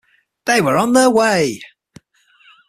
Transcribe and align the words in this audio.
They 0.47 0.61
were 0.61 0.77
on 0.77 0.93
their 0.93 1.11
way! 1.11 1.61